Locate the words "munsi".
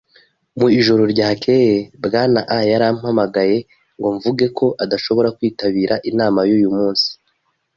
6.77-7.07